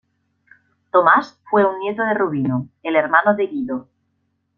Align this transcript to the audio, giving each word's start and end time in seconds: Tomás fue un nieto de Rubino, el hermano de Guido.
Tomás 0.91 1.39
fue 1.47 1.63
un 1.63 1.77
nieto 1.77 2.01
de 2.01 2.15
Rubino, 2.15 2.67
el 2.81 2.95
hermano 2.95 3.35
de 3.35 3.45
Guido. 3.45 3.87